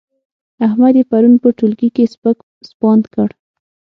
[0.65, 2.37] احمد يې پرون په ټولګي کې سپک
[2.69, 3.29] سپاند کړ.